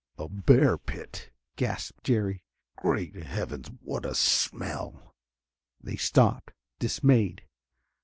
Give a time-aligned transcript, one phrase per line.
[0.17, 2.43] "A bear pit," gasped Jerry.
[2.75, 3.69] "Great Heavens!
[3.83, 5.15] What a smell!"
[5.79, 7.43] They stopped, dismayed.